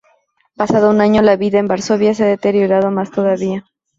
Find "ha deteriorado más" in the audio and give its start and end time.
2.23-3.11